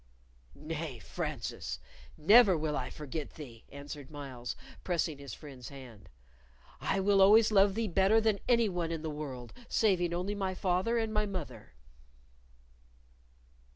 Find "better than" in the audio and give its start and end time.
7.87-8.39